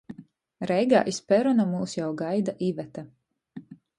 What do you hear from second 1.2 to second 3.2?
perona myus jau gaida Iveta.